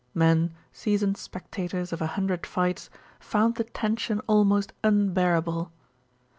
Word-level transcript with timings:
Men, 0.15 0.55
seasoned 0.73 1.15
spectators 1.17 1.93
of 1.93 2.01
a 2.01 2.07
hundred 2.17 2.47
fights, 2.47 2.89
found 3.19 3.53
the 3.53 3.65
tension 3.65 4.19
almost 4.25 4.73
unbearable. 4.83 5.71